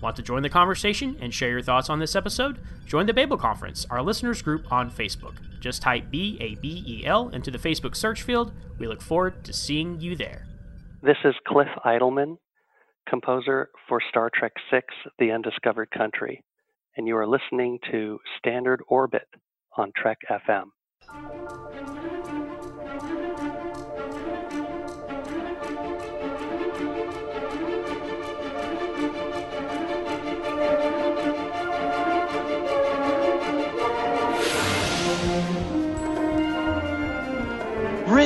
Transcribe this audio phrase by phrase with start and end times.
[0.00, 2.58] Want to join the conversation and share your thoughts on this episode?
[2.86, 5.34] Join the Babel Conference, our listeners group on Facebook.
[5.60, 8.52] Just type B A B E L into the Facebook search field.
[8.78, 10.46] We look forward to seeing you there.
[11.02, 12.38] This is Cliff Eidelman,
[13.08, 14.82] composer for Star Trek VI
[15.18, 16.42] The Undiscovered Country,
[16.96, 19.28] and you are listening to Standard Orbit
[19.76, 21.99] on Trek FM.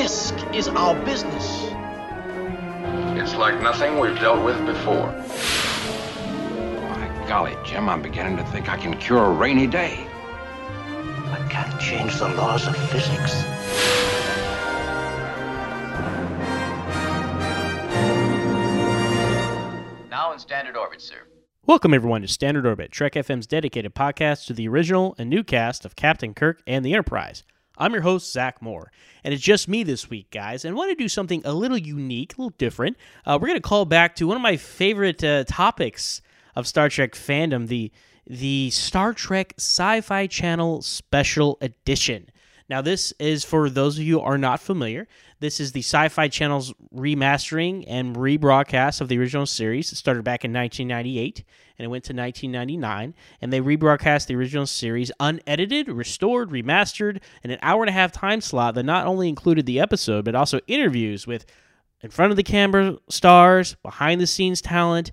[0.04, 1.64] Risk is our business.
[3.18, 5.10] It's like nothing we've dealt with before.
[6.90, 10.06] My golly, Jim, I'm beginning to think I can cure a rainy day.
[10.06, 13.44] I can't change the laws of physics.
[20.10, 21.22] Now in standard orbit, sir.
[21.64, 25.86] Welcome, everyone, to Standard Orbit, Trek FM's dedicated podcast to the original and new cast
[25.86, 27.42] of Captain Kirk and the Enterprise.
[27.76, 28.92] I'm your host, Zach Moore,
[29.24, 31.76] and it's just me this week, guys, and I want to do something a little
[31.78, 32.96] unique, a little different.
[33.26, 36.22] Uh, we're going to call back to one of my favorite uh, topics
[36.54, 37.90] of Star Trek fandom, the
[38.26, 42.30] the Star Trek Sci-Fi Channel Special Edition.
[42.70, 45.06] Now, this is for those of you who are not familiar.
[45.40, 49.92] This is the Sci Fi Channel's remastering and rebroadcast of the original series.
[49.92, 51.44] It started back in 1998
[51.78, 53.14] and it went to 1999.
[53.40, 58.12] And they rebroadcast the original series unedited, restored, remastered, in an hour and a half
[58.12, 61.46] time slot that not only included the episode, but also interviews with
[62.02, 65.10] in front of the camera stars, behind the scenes talent.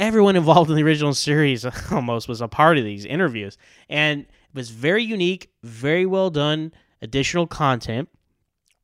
[0.00, 3.58] Everyone involved in the original series almost was a part of these interviews.
[3.88, 8.08] And it was very unique, very well done additional content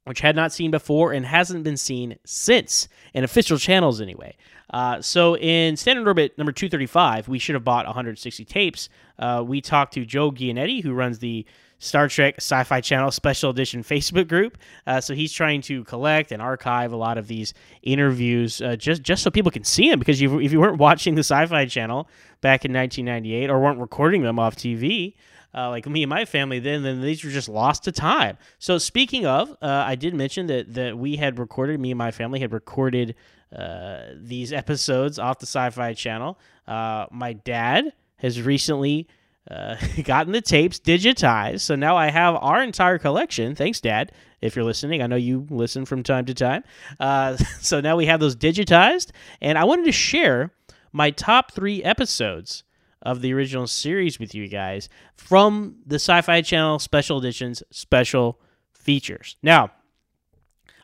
[0.05, 4.37] which had not seen before and hasn't been seen since in official channels anyway.
[4.71, 8.89] Uh, so in Standard Orbit number 235, we should have bought 160 tapes.
[9.19, 11.45] Uh, we talked to Joe Giannetti, who runs the
[11.79, 14.59] Star Trek Sci Fi Channel Special Edition Facebook group.
[14.87, 19.03] Uh, so he's trying to collect and archive a lot of these interviews uh, just,
[19.03, 19.99] just so people can see them.
[19.99, 22.09] Because you, if you weren't watching the Sci Fi Channel
[22.41, 25.15] back in 1998 or weren't recording them off TV,
[25.55, 28.77] uh, like me and my family then then these were just lost to time so
[28.77, 32.41] speaking of uh, i did mention that that we had recorded me and my family
[32.41, 33.15] had recorded
[33.55, 36.39] uh, these episodes off the sci-fi channel.
[36.67, 39.07] Uh, my dad has recently
[39.51, 41.61] uh, gotten the tapes digitized.
[41.61, 43.55] So now i have our entire collection.
[43.55, 45.03] Thanks dad if you're listening.
[45.03, 46.65] I know you listen from time to time.
[46.99, 49.11] Uh, so now we have those digitized.
[49.41, 50.53] And i wanted to share
[50.93, 52.65] my top three episodes
[53.03, 58.41] of the original series with you guys from the Sci Fi Channel Special Editions special
[58.73, 59.37] features.
[59.43, 59.71] Now,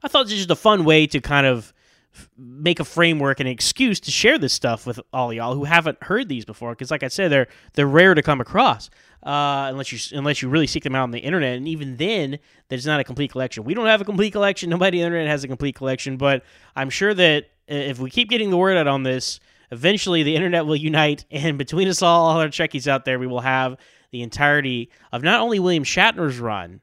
[0.02, 1.72] I thought this was just a fun way to kind of
[2.36, 6.02] make a framework and an excuse to share this stuff with all y'all who haven't
[6.02, 8.90] heard these before because like i said they're they're rare to come across
[9.22, 11.56] uh, unless you unless you really seek them out on the internet.
[11.58, 12.38] And even then
[12.68, 13.64] there's not a complete collection.
[13.64, 14.70] We don't have a complete collection.
[14.70, 16.16] Nobody on the internet has a complete collection.
[16.16, 16.42] But
[16.74, 19.38] i'm sure that if we keep getting the word out on this
[19.72, 23.26] Eventually, the internet will unite, and between us all, all our Trekkies out there, we
[23.26, 23.76] will have
[24.10, 26.80] the entirety of not only William Shatner's run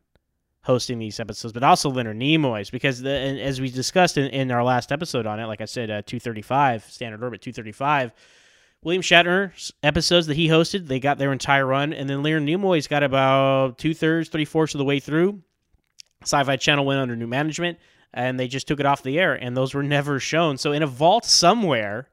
[0.68, 2.70] hosting these episodes, but also Leonard Nimoy's.
[2.70, 5.90] Because the, as we discussed in, in, our last episode on it, like I said,
[5.90, 8.12] uh, 235, Standard Orbit 235,
[8.84, 12.88] William Shatner's episodes that he hosted, they got their entire run, and then Leonard Nimoy's
[12.88, 15.42] got about two thirds, three fourths of the way through.
[16.22, 17.80] Sci Fi Channel went under new management,
[18.14, 20.58] and they just took it off the air, and those were never shown.
[20.58, 22.10] So, in a vault somewhere,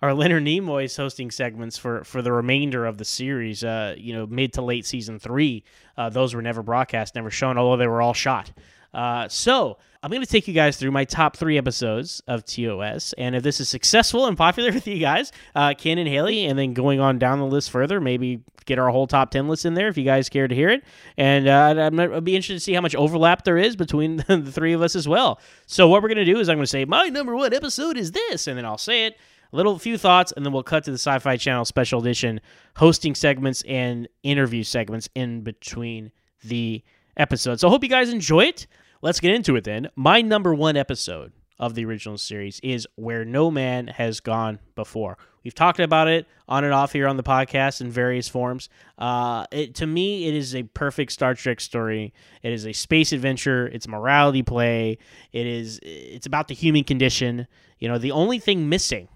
[0.00, 3.64] are Leonard Nimoy's hosting segments for for the remainder of the series.
[3.64, 5.64] Uh, you know, mid to late season three,
[5.96, 8.52] uh, those were never broadcast, never shown, although they were all shot.
[8.94, 13.12] Uh, so I'm going to take you guys through my top three episodes of TOS,
[13.18, 16.58] and if this is successful and popular with you guys, uh, Ken and Hayley, and
[16.58, 19.74] then going on down the list further, maybe get our whole top ten list in
[19.74, 20.84] there if you guys care to hear it.
[21.16, 24.74] And uh, I'd be interested to see how much overlap there is between the three
[24.74, 25.40] of us as well.
[25.66, 27.96] So what we're going to do is I'm going to say my number one episode
[27.96, 29.16] is this, and then I'll say it
[29.52, 32.40] little few thoughts, and then we'll cut to the Sci Fi Channel special edition
[32.76, 36.12] hosting segments and interview segments in between
[36.44, 36.82] the
[37.16, 37.60] episodes.
[37.60, 38.66] So I hope you guys enjoy it.
[39.02, 39.88] Let's get into it then.
[39.96, 45.18] My number one episode of the original series is Where No Man Has Gone Before.
[45.42, 48.68] We've talked about it on and off here on the podcast in various forms.
[48.98, 52.12] Uh, it, to me, it is a perfect Star Trek story.
[52.42, 53.66] It is a space adventure.
[53.68, 54.98] It's morality play.
[55.32, 55.80] It is.
[55.82, 57.46] It's about the human condition.
[57.78, 59.08] You know, the only thing missing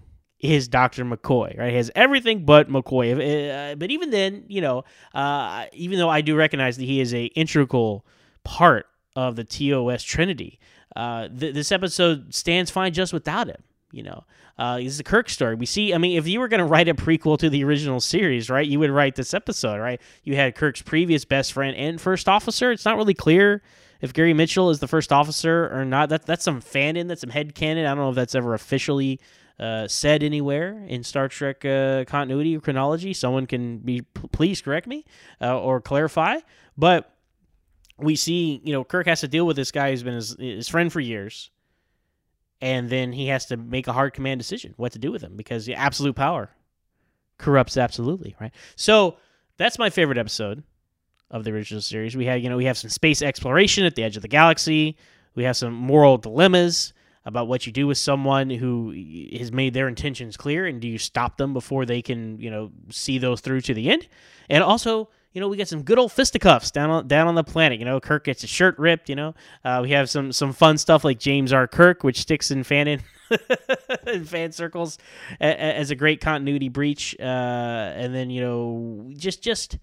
[0.43, 1.05] is Dr.
[1.05, 1.69] McCoy, right?
[1.69, 3.13] He has everything but McCoy.
[3.13, 7.13] Uh, but even then, you know, uh, even though I do recognize that he is
[7.13, 8.05] a integral
[8.43, 10.59] part of the TOS Trinity,
[10.95, 13.63] uh, th- this episode stands fine just without him.
[13.91, 14.23] You know,
[14.57, 15.55] uh, this is a Kirk story.
[15.55, 17.99] We see, I mean, if you were going to write a prequel to the original
[17.99, 20.01] series, right, you would write this episode, right?
[20.23, 22.71] You had Kirk's previous best friend and first officer.
[22.71, 23.61] It's not really clear
[24.01, 26.09] if Gary Mitchell is the first officer or not.
[26.09, 27.85] That that's some fan in, that's some head canon.
[27.85, 29.19] I don't know if that's ever officially
[29.59, 33.13] uh, said anywhere in Star Trek uh, continuity or chronology.
[33.13, 34.01] Someone can be
[34.31, 35.05] please correct me
[35.41, 36.37] uh, or clarify.
[36.77, 37.13] But
[37.97, 40.67] we see, you know, Kirk has to deal with this guy who's been his, his
[40.67, 41.51] friend for years,
[42.61, 45.35] and then he has to make a hard command decision what to do with him
[45.37, 46.49] because the absolute power
[47.37, 48.53] corrupts absolutely, right?
[48.75, 49.17] So
[49.57, 50.63] that's my favorite episode
[51.29, 52.15] of the original series.
[52.15, 54.97] We have, you know, we have some space exploration at the edge of the galaxy.
[55.35, 56.93] We have some moral dilemmas
[57.25, 58.91] about what you do with someone who
[59.37, 62.71] has made their intentions clear and do you stop them before they can you know
[62.89, 64.07] see those through to the end?
[64.49, 67.43] And also you know we get some good old fisticuffs down on down on the
[67.43, 67.79] planet.
[67.79, 69.35] You know kirk gets his shirt ripped you know.
[69.63, 71.67] Uh, we have some some fun stuff like james r.
[71.67, 73.01] Kirk which sticks in fan in,
[74.07, 74.97] in fan circles
[75.39, 77.15] as a great continuity breach.
[77.19, 79.77] Uh, and then you know just just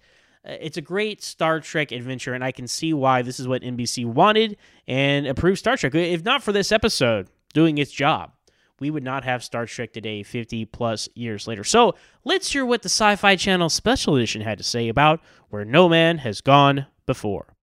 [0.47, 3.61] Uh, it's a great Star Trek adventure, and I can see why this is what
[3.61, 4.57] NBC wanted
[4.87, 5.93] and approved Star Trek.
[5.95, 8.31] If not for this episode doing its job,
[8.79, 11.63] we would not have Star Trek today 50 plus years later.
[11.63, 15.63] So let's hear what the Sci Fi Channel Special Edition had to say about Where
[15.63, 17.53] No Man Has Gone Before.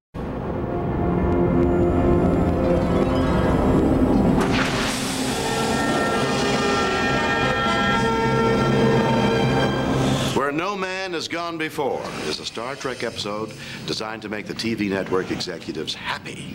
[11.18, 13.52] Has gone before is a Star Trek episode
[13.86, 16.54] designed to make the TV network executives happy.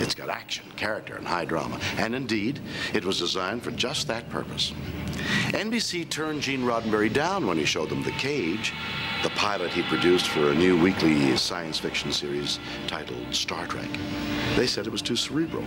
[0.00, 1.80] It's got action, character, and high drama.
[1.96, 2.60] And indeed,
[2.92, 4.74] it was designed for just that purpose.
[5.52, 8.74] NBC turned Gene Roddenberry down when he showed them The Cage,
[9.22, 13.88] the pilot he produced for a new weekly science fiction series titled Star Trek.
[14.56, 15.64] They said it was too cerebral.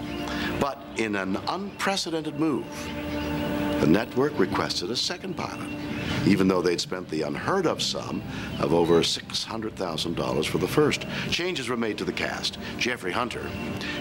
[0.59, 2.67] But in an unprecedented move,
[3.81, 5.69] the network requested a second pilot
[6.25, 8.21] even though they'd spent the unheard of sum
[8.59, 11.05] of over $600,000 for the first.
[11.29, 12.57] Changes were made to the cast.
[12.77, 13.43] Jeffrey Hunter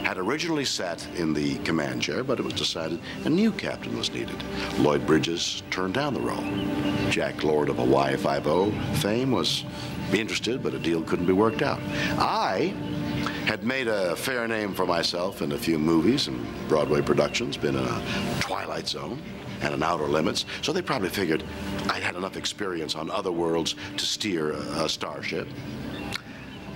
[0.05, 4.13] had originally sat in the command chair, but it was decided a new captain was
[4.13, 4.43] needed.
[4.79, 6.43] Lloyd Bridges turned down the role.
[7.11, 9.65] Jack Lord of Hawaii Five-O oh fame was
[10.13, 11.81] interested, but a deal couldn't be worked out.
[12.19, 12.75] I
[13.47, 17.77] had made a fair name for myself in a few movies and Broadway productions, been
[17.77, 19.21] in a Twilight Zone
[19.63, 21.43] and an Outer Limits, so they probably figured
[21.89, 25.49] I'd had enough experience on other worlds to steer a, starship.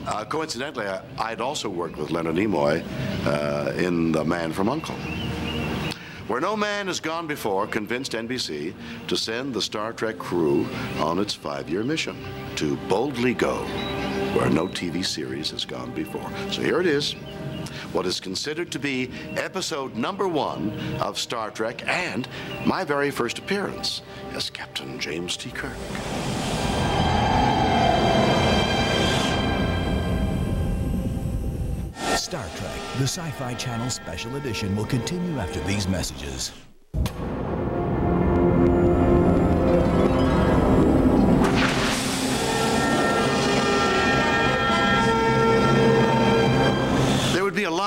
[0.07, 2.85] Uh, coincidentally, I, would also worked with Leonard Nimoy
[3.27, 5.27] uh, in The Man from U.N.C.L.E.
[6.29, 8.75] Where no man has gone before convinced NBC
[9.07, 10.67] to send the Star Trek crew
[10.99, 12.17] on its five-year mission
[12.57, 13.65] to boldly go
[14.37, 16.31] where no TV series has gone before.
[16.51, 17.15] So here it is
[17.97, 20.71] what is considered to be episode number one
[21.01, 22.29] of Star Trek and
[22.67, 24.03] my very first appearance
[24.35, 25.51] as Captain James T.
[25.51, 25.73] Kirk.
[32.19, 36.53] Star Trek, the Sci Fi Channel Special Edition, will continue after these messages.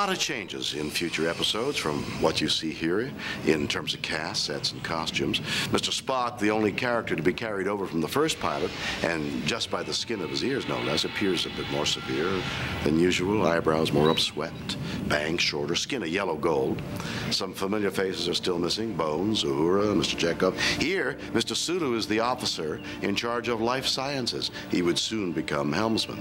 [0.09, 3.11] Lot of changes in future episodes from what you see here
[3.45, 5.39] in terms of cast, sets, and costumes.
[5.69, 5.91] Mr.
[5.91, 8.71] Spock, the only character to be carried over from the first pilot,
[9.03, 12.41] and just by the skin of his ears, no less, appears a bit more severe
[12.83, 13.45] than usual.
[13.45, 16.81] Eyebrows more upswept, bangs shorter, skin a yellow gold.
[17.29, 20.17] Some familiar faces are still missing Bones, Uhura, Mr.
[20.17, 20.57] Chekov.
[20.81, 21.55] Here, Mr.
[21.55, 24.49] Sulu is the officer in charge of life sciences.
[24.71, 26.19] He would soon become helmsman.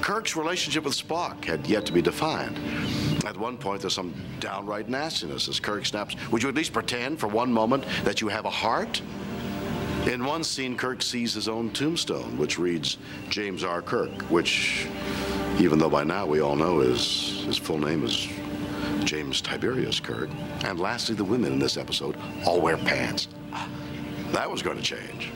[0.00, 3.13] Kirk's relationship with Spock had yet to be defined.
[3.26, 7.18] At one point, there's some downright nastiness as Kirk snaps, Would you at least pretend
[7.18, 9.00] for one moment that you have a heart?
[10.06, 12.98] In one scene, Kirk sees his own tombstone, which reads
[13.30, 13.80] James R.
[13.80, 14.86] Kirk, which,
[15.58, 18.28] even though by now we all know his, his full name is
[19.04, 20.28] James Tiberius Kirk.
[20.64, 23.28] And lastly, the women in this episode all wear pants.
[24.32, 25.32] That was going to change.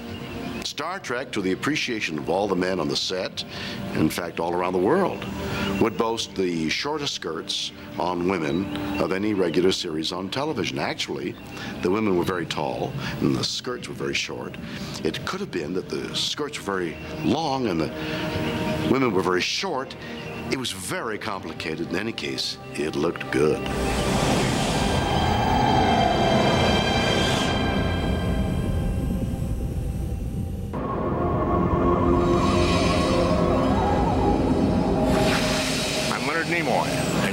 [0.64, 3.44] Star Trek, to the appreciation of all the men on the set,
[3.94, 5.24] in fact, all around the world,
[5.80, 10.78] would boast the shortest skirts on women of any regular series on television.
[10.78, 11.34] Actually,
[11.82, 14.56] the women were very tall and the skirts were very short.
[15.04, 17.90] It could have been that the skirts were very long and the
[18.90, 19.94] women were very short.
[20.50, 21.90] It was very complicated.
[21.90, 23.58] In any case, it looked good.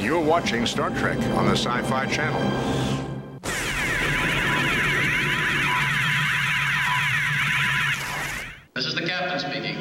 [0.05, 2.39] You're watching Star Trek on the Sci Fi Channel.
[8.75, 9.77] This is the captain speaking.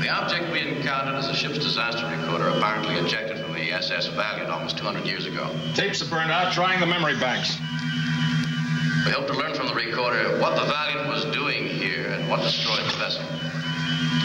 [0.00, 4.48] The object we encountered is a ship's disaster recorder, apparently ejected from the SS Valiant
[4.48, 5.50] almost 200 years ago.
[5.74, 7.58] Tapes are burned out, trying the memory banks.
[9.04, 12.42] We hope to learn from the recorder what the Valiant was doing here and what
[12.42, 13.24] destroyed the vessel.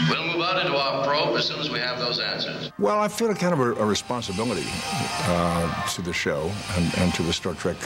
[0.10, 2.72] We'll move out into our probe as soon as we have those answers.
[2.80, 7.14] Well, I feel a kind of a, a responsibility uh, to the show and, and
[7.16, 7.78] to the Star Trek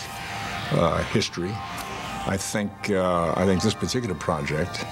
[0.71, 1.51] uh, history.
[2.25, 4.85] I think uh, I think this particular project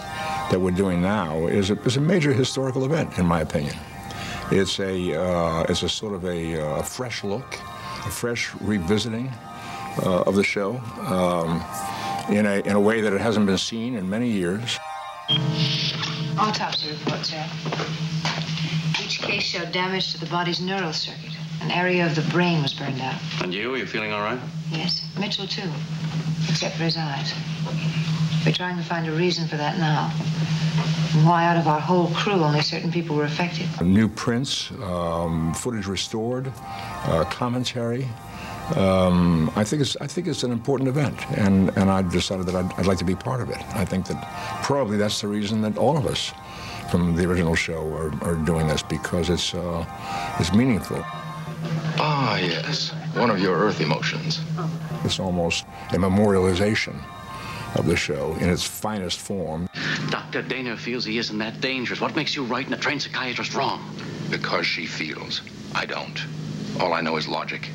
[0.51, 3.75] that we're doing now is a, is a major historical event, in my opinion.
[4.51, 7.53] It's a uh, it's a sort of a, uh, fresh look,
[8.05, 9.31] a fresh revisiting
[10.03, 11.63] uh, of the show um,
[12.29, 14.77] in a in a way that it hasn't been seen in many years.
[16.41, 17.45] Autopsy report, sir.
[18.99, 21.37] Each case showed damage to the body's neural circuit.
[21.61, 23.21] An area of the brain was burned out.
[23.43, 24.39] And you, are you feeling all right?
[24.71, 25.69] Yes, Mitchell too,
[26.49, 27.31] except for his eyes.
[28.43, 30.11] We're trying to find a reason for that now.
[31.13, 33.67] And why out of our whole crew only certain people were affected.
[33.79, 38.07] New prints, um, footage restored, uh, commentary.
[38.77, 42.55] Um, I think it's I think it's an important event, and, and I decided that
[42.55, 43.57] I'd, I'd like to be part of it.
[43.75, 46.31] I think that probably that's the reason that all of us
[46.89, 49.85] from the original show are, are doing this because it's uh,
[50.39, 51.03] it's meaningful.
[52.03, 52.91] Ah, yes.
[53.15, 54.41] One of your Earth emotions.
[55.03, 56.95] It's almost a memorialization
[57.75, 59.67] of the show in its finest form.
[60.09, 60.43] Dr.
[60.43, 62.01] Dehner feels he isn't that dangerous.
[62.01, 63.95] What makes you right and a trained psychiatrist wrong?
[64.29, 65.41] Because she feels.
[65.75, 66.19] I don't.
[66.79, 67.69] All I know is logic.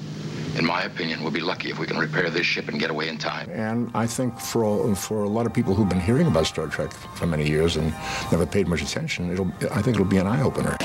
[0.57, 3.09] In my opinion, we'll be lucky if we can repair this ship and get away
[3.09, 3.51] in time.
[3.51, 6.93] And I think for for a lot of people who've been hearing about Star Trek
[6.93, 7.93] for many years and
[8.33, 10.79] never paid much attention, it'll I think it'll be an eye opener.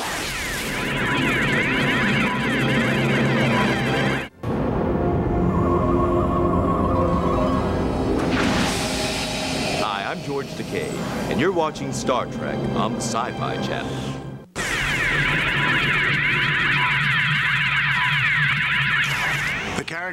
[9.80, 10.92] Hi, I'm George Takei,
[11.30, 14.21] and you're watching Star Trek on the Sci Fi Channel.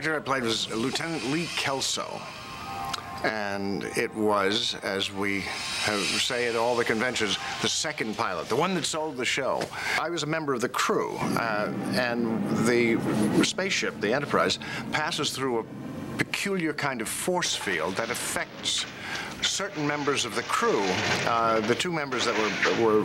[0.00, 2.20] Character I played was Lieutenant Lee Kelso.
[3.24, 8.74] And it was, as we say at all the conventions, the second pilot, the one
[8.76, 9.60] that sold the show.
[10.00, 12.96] I was a member of the crew, uh, and the
[13.44, 14.60] spaceship, the Enterprise,
[14.92, 15.64] passes through a
[16.16, 18.86] peculiar kind of force field that affects
[19.42, 20.84] certain members of the crew.
[21.26, 23.02] Uh, the two members that were were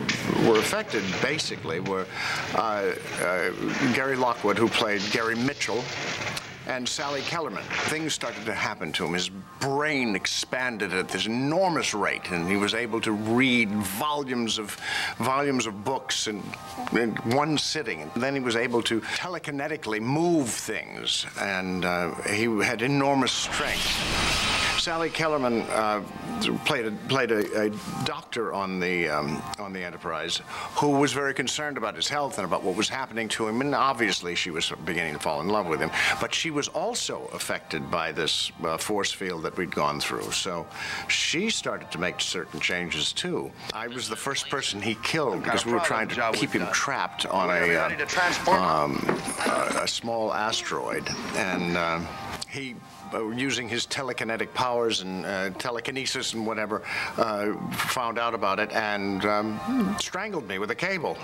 [0.47, 2.05] were affected basically were
[2.53, 3.49] uh, uh,
[3.93, 5.83] Gary Lockwood, who played Gary Mitchell,
[6.67, 7.63] and Sally Kellerman.
[7.63, 9.13] Things started to happen to him.
[9.13, 9.29] His
[9.59, 14.77] brain expanded at this enormous rate, and he was able to read volumes of
[15.17, 16.41] volumes of books in,
[16.93, 18.01] in one sitting.
[18.01, 24.72] And then he was able to telekinetically move things, and uh, he had enormous strength.
[24.83, 26.03] Sally Kellerman uh,
[26.65, 27.69] played a, played a, a
[28.03, 30.41] doctor on the um, on the Enterprise
[30.75, 33.73] who was very concerned about his health and about what was happening to him, and
[33.73, 35.89] obviously she was beginning to fall in love with him.
[36.19, 40.67] But she was also affected by this uh, force field that we'd gone through, so
[41.07, 43.53] she started to make certain changes too.
[43.73, 47.25] I was the first person he killed because we were trying to keep him trapped
[47.27, 49.01] on a uh, um,
[49.45, 52.01] a, a small asteroid, and uh,
[52.49, 52.75] he
[53.35, 56.81] using his telekinetic powers and uh, telekinesis and whatever,
[57.17, 61.17] uh, found out about it and um, strangled me with a cable.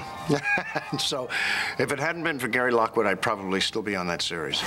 [0.99, 1.29] so,
[1.77, 4.59] if it hadn't been for Gary Lockwood, I'd probably still be on that series.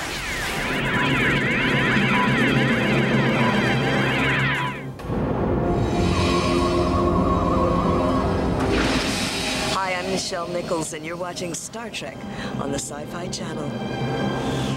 [9.74, 12.16] Hi, I'm Nichelle Nichols, and you're watching Star Trek
[12.60, 14.71] on the Sci Fi Channel.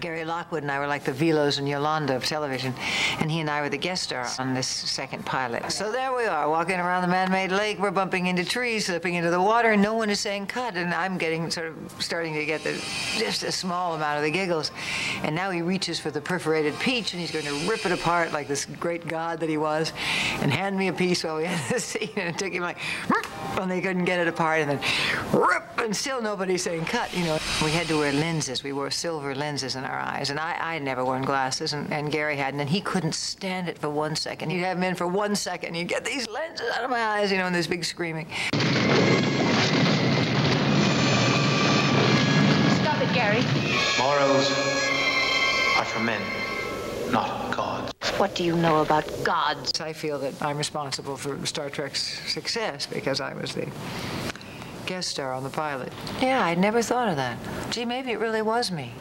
[0.00, 2.74] Gary Lockwood and I were like the Veloz and Yolanda of television,
[3.18, 5.70] and he and I were the guest star on this second pilot.
[5.72, 7.78] So there we are, walking around the man-made lake.
[7.78, 10.76] We're bumping into trees, slipping into the water, and no one is saying cut.
[10.76, 12.72] And I'm getting sort of starting to get the,
[13.18, 14.70] just a small amount of the giggles.
[15.22, 18.32] And now he reaches for the perforated peach, and he's going to rip it apart
[18.32, 19.92] like this great god that he was,
[20.40, 22.10] and hand me a piece while we had the scene.
[22.16, 22.78] And it took him like,
[23.58, 24.80] and they couldn't get it apart, and then
[25.32, 27.12] rip, and still nobody's saying cut.
[27.16, 28.62] You know, we had to wear lenses.
[28.62, 31.92] We wore silver lenses in our eyes, and I, I had never worn glasses, and,
[31.92, 34.50] and Gary hadn't, and he couldn't stand it for one second.
[34.50, 35.74] He'd have them in for one second.
[35.74, 38.26] He'd get these lenses out of my eyes, you know, and this big screaming.
[42.80, 43.42] Stop it, Gary.
[43.98, 44.50] Morals
[45.76, 46.20] are for men,
[47.10, 47.92] not gods.
[48.18, 49.80] What do you know about gods?
[49.80, 53.68] I feel that I'm responsible for Star Trek's success because I was the
[54.86, 55.92] guest star on the pilot.
[56.20, 57.38] Yeah, I'd never thought of that.
[57.70, 58.92] Gee, maybe it really was me.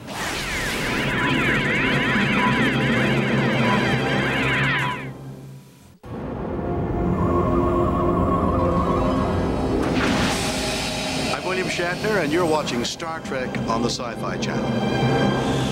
[11.34, 15.67] I'm William Shatner, and you're watching Star Trek on the Sci Fi Channel.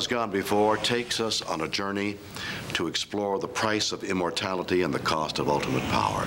[0.00, 2.16] Has Gone Before takes us on a journey
[2.72, 6.26] to explore the price of immortality and the cost of ultimate power.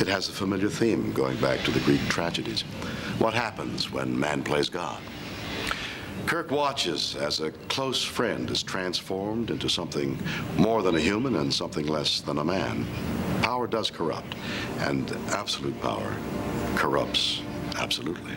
[0.00, 2.62] It has a familiar theme going back to the Greek tragedies.
[3.20, 5.00] What happens when man plays God?
[6.26, 10.18] Kirk watches as a close friend is transformed into something
[10.56, 12.84] more than a human and something less than a man.
[13.40, 14.34] Power does corrupt,
[14.78, 16.12] and absolute power
[16.74, 17.40] corrupts
[17.76, 18.34] absolutely.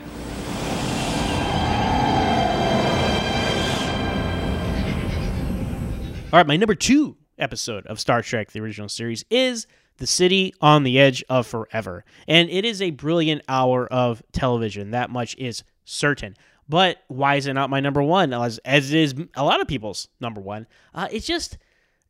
[6.36, 9.68] All right, my number two episode of Star Trek, the original series, is
[10.00, 12.04] The City on the Edge of Forever.
[12.28, 14.92] And it is a brilliant hour of television.
[14.92, 16.36] That much is certain.
[16.68, 19.70] But why is it not my number one, as, as it is a lot of
[19.70, 20.68] people's number one?
[20.94, 21.58] Uh, it's just.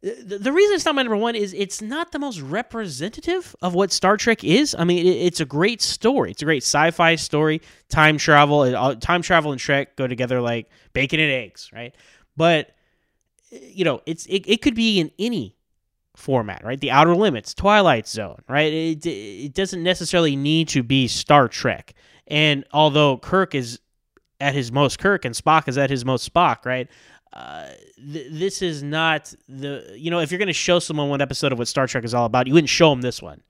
[0.02, 3.76] The, the reason it's not my number one is it's not the most representative of
[3.76, 4.76] what Star Trek is.
[4.76, 6.32] I mean, it, it's a great story.
[6.32, 7.62] It's a great sci-fi story.
[7.90, 11.94] Time travel, time travel and Trek go together like bacon and eggs, right?
[12.36, 12.75] But
[13.62, 15.56] you know, it's it, it could be in any
[16.16, 16.80] format, right?
[16.80, 18.72] The Outer Limits, Twilight Zone, right?
[18.72, 21.94] It, it doesn't necessarily need to be Star Trek.
[22.28, 23.80] And although Kirk is
[24.40, 26.90] at his most Kirk and Spock is at his most Spock, right?
[27.34, 31.22] Uh, th- this is not the you know if you're going to show someone one
[31.22, 33.42] episode of what Star Trek is all about, you wouldn't show them this one.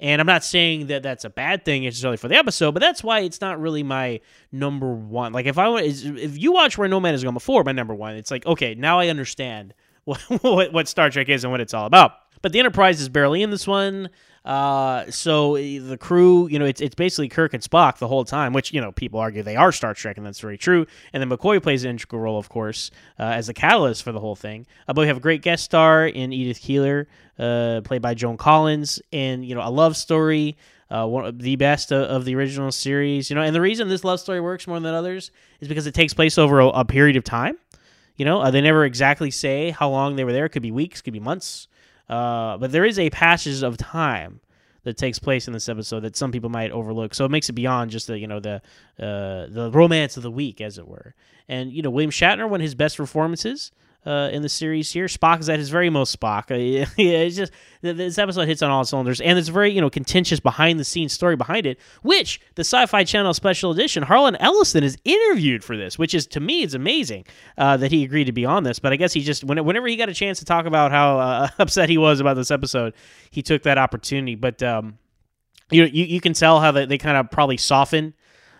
[0.00, 3.02] And I'm not saying that that's a bad thing necessarily for the episode, but that's
[3.02, 4.20] why it's not really my
[4.52, 5.32] number one.
[5.32, 8.14] Like if I if you watch Where No Man Has Gone Before, my number one,
[8.14, 11.74] it's like okay, now I understand what what, what Star Trek is and what it's
[11.74, 12.12] all about.
[12.42, 14.10] But the Enterprise is barely in this one.
[14.44, 18.52] Uh, so the crew, you know, it's it's basically Kirk and Spock the whole time,
[18.52, 20.86] which you know people argue they are Star Trek, and that's very true.
[21.12, 24.20] And then McCoy plays an integral role, of course, uh, as the catalyst for the
[24.20, 24.66] whole thing.
[24.86, 28.36] Uh, but we have a great guest star in Edith Keeler, uh, played by Joan
[28.36, 30.56] Collins, and you know a love story.
[30.90, 33.90] Uh, one of the best of, of, the original series, you know, and the reason
[33.90, 36.84] this love story works more than others is because it takes place over a, a
[36.86, 37.58] period of time.
[38.16, 40.46] You know, uh, they never exactly say how long they were there.
[40.46, 41.68] It could be weeks, could be months.
[42.08, 44.40] Uh, but there is a passage of time
[44.84, 47.14] that takes place in this episode that some people might overlook.
[47.14, 48.62] So it makes it beyond just the you know the
[48.98, 51.14] uh, the romance of the week, as it were.
[51.48, 53.72] And you know William Shatner, one of his best performances
[54.08, 55.04] uh, in the series here.
[55.04, 56.48] Spock is at his very most Spock.
[56.98, 60.40] Yeah, it's just this episode hits on all cylinders, and it's very you know contentious
[60.40, 64.96] behind the scenes story behind it, which the Sci-Fi Channel special edition Harlan Ellison is
[65.04, 67.26] interviewed for this, which is to me is amazing
[67.58, 68.78] uh, that he agreed to be on this.
[68.78, 71.48] But I guess he just whenever he got a chance to talk about how uh,
[71.58, 72.94] upset he was about this episode,
[73.30, 74.34] he took that opportunity.
[74.34, 74.98] But um,
[75.70, 78.14] you know you, you can tell how they, they kind of probably soften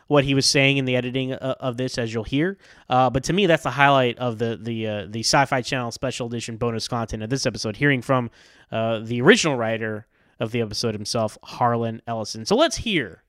[0.08, 2.58] what he was saying in the editing uh, of this, as you'll hear.
[2.88, 6.26] Uh, but to me, that's the highlight of the the uh, the Sci-Fi Channel special
[6.26, 7.76] edition bonus content of this episode.
[7.76, 8.30] Hearing from
[8.72, 10.06] uh, the original writer
[10.40, 12.44] of the episode himself, Harlan Ellison.
[12.44, 13.22] So let's hear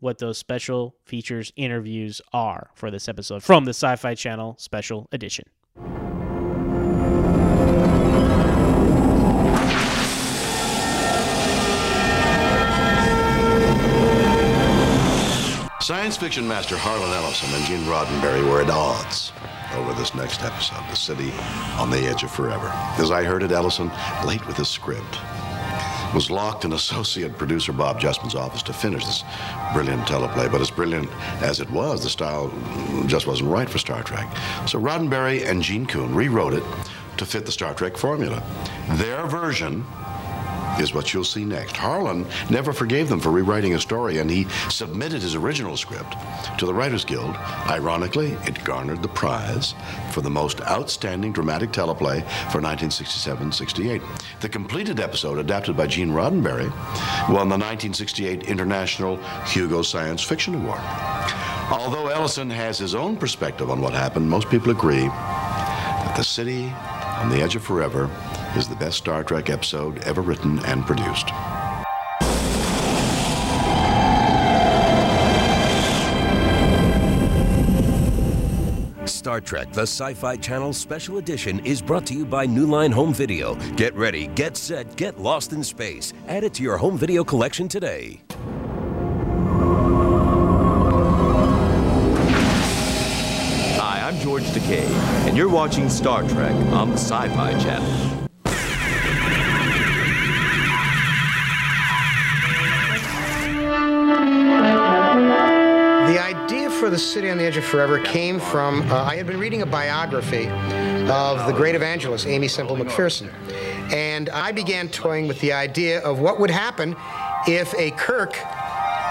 [0.00, 5.44] what those special features interviews are for this episode from the Sci-Fi Channel special edition.
[15.88, 19.32] Science fiction master Harlan Ellison and Gene Roddenberry were at odds
[19.72, 21.32] over this next episode, The City
[21.78, 22.70] on the Edge of Forever.
[22.98, 23.90] As I heard it, Ellison,
[24.26, 25.18] late with his script,
[26.14, 29.24] was locked in associate producer Bob Justman's office to finish this
[29.72, 30.52] brilliant teleplay.
[30.52, 32.52] But as brilliant as it was, the style
[33.06, 34.30] just wasn't right for Star Trek.
[34.68, 36.64] So Roddenberry and Gene Coon rewrote it
[37.16, 38.42] to fit the Star Trek formula.
[38.90, 39.86] Their version
[40.80, 41.76] is what you'll see next.
[41.76, 46.14] Harlan never forgave them for rewriting a story, and he submitted his original script
[46.58, 47.36] to the Writers Guild.
[47.68, 49.74] Ironically, it garnered the prize
[50.12, 54.02] for the most outstanding dramatic teleplay for 1967-68.
[54.40, 56.70] The completed episode, adapted by Gene Roddenberry,
[57.28, 60.80] won the 1968 International Hugo Science Fiction Award.
[61.70, 66.72] Although Ellison has his own perspective on what happened, most people agree that the city
[67.18, 68.08] on the edge of forever
[68.56, 71.28] is the best Star Trek episode ever written and produced.
[79.08, 82.90] Star Trek, the Sci Fi Channel Special Edition, is brought to you by New Line
[82.92, 83.56] Home Video.
[83.76, 86.14] Get ready, get set, get lost in space.
[86.28, 88.22] Add it to your home video collection today.
[93.76, 94.88] Hi, I'm George Takei,
[95.26, 98.17] and you're watching Star Trek on the Sci Fi Channel.
[106.78, 109.62] For the City on the Edge of Forever came from uh, I had been reading
[109.62, 110.48] a biography
[111.10, 113.32] of the great evangelist Aimee Semple McPherson,
[113.92, 116.94] and I began toying with the idea of what would happen
[117.48, 118.38] if a Kirk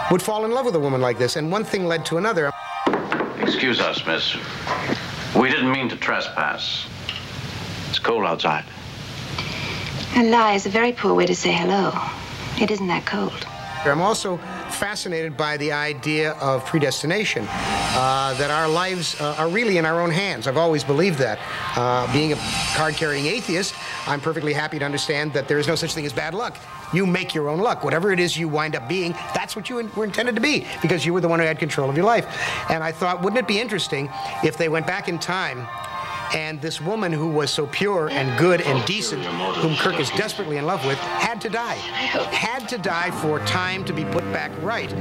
[0.10, 2.52] would fall in love with a woman like this, and one thing led to another.
[3.42, 4.38] Excuse us, miss.
[5.36, 6.88] We didn't mean to trespass.
[7.90, 8.64] It's cold outside.
[10.16, 11.92] A lie is a very poor way to say hello.
[12.62, 13.46] It isn't that cold.
[13.84, 14.40] I'm also
[14.74, 20.02] fascinated by the idea of predestination, uh, that our lives uh, are really in our
[20.02, 20.48] own hands.
[20.48, 21.40] I've always believed that.
[21.76, 22.38] Uh, being a
[22.76, 23.74] card carrying atheist,
[24.08, 26.58] I'm perfectly happy to understand that there is no such thing as bad luck.
[26.94, 27.84] You make your own luck.
[27.84, 31.06] Whatever it is you wind up being, that's what you were intended to be because
[31.06, 32.26] you were the one who had control of your life.
[32.70, 34.10] And I thought, wouldn't it be interesting
[34.44, 35.68] if they went back in time
[36.34, 40.58] and this woman who was so pure and good and decent, whom Kirk is desperately
[40.58, 41.76] in love with, had to die.
[41.76, 44.92] Had to die for time to be put back right.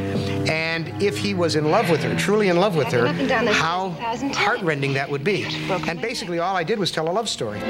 [0.49, 3.07] And if he was in love with her, truly in love with her,
[3.53, 3.91] how
[4.35, 5.45] heartrending that would be.
[5.89, 7.61] And basically, all I did was tell a love story.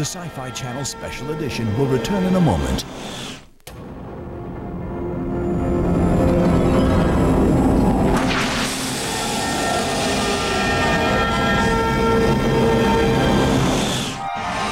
[0.00, 2.86] The Sci Fi Channel Special Edition, will return in a moment.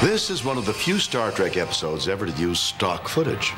[0.00, 3.52] This is one of the few Star Trek episodes ever to use stock footage.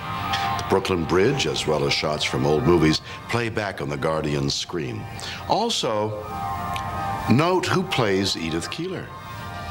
[0.59, 4.55] The Brooklyn Bridge, as well as shots from old movies, play back on the Guardian's
[4.55, 5.01] screen.
[5.49, 6.09] Also,
[7.31, 9.07] note who plays Edith Keeler,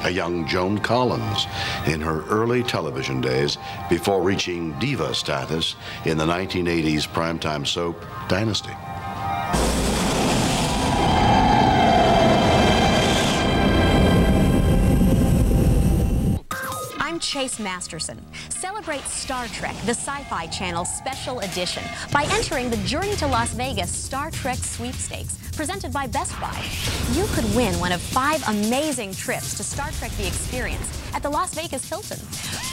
[0.04, 1.48] a young Joan Collins
[1.88, 3.58] in her early television days
[3.90, 8.74] before reaching diva status in the 1980s primetime soap Dynasty.
[17.40, 18.22] Chase Masterson.
[18.50, 23.54] Celebrate Star Trek, the Sci Fi Channel Special Edition, by entering the Journey to Las
[23.54, 26.62] Vegas Star Trek Sweepstakes, presented by Best Buy.
[27.14, 31.30] You could win one of five amazing trips to Star Trek The Experience at the
[31.30, 32.20] Las Vegas Hilton.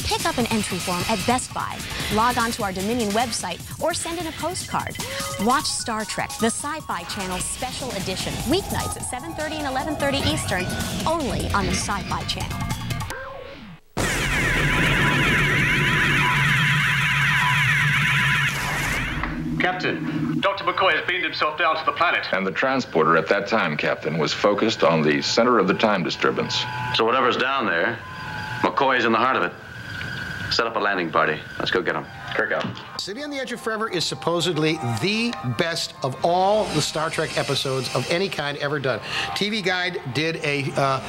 [0.09, 1.79] Pick up an entry form at Best Buy,
[2.13, 4.97] log on to our Dominion website, or send in a postcard.
[5.43, 10.67] Watch Star Trek, the Sci-Fi Channel Special Edition, weeknights at 7.30 and 11.30 Eastern,
[11.07, 12.76] only on the Sci-Fi Channel.
[19.61, 20.65] Captain, Dr.
[20.65, 22.27] McCoy has beamed himself down to the planet.
[22.33, 26.03] And the transporter at that time, Captain, was focused on the center of the time
[26.03, 26.65] disturbance.
[26.95, 27.99] So whatever's down there,
[28.61, 29.53] McCoy's in the heart of it.
[30.53, 31.39] Set up a landing party.
[31.59, 32.07] Let's go get him.
[32.35, 32.67] Kirk out.
[33.01, 37.37] City on the Edge of Forever is supposedly the best of all the Star Trek
[37.37, 39.01] episodes of any kind ever done.
[39.31, 41.01] TV Guide did a uh,